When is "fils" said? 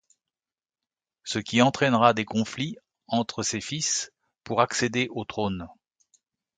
3.61-4.11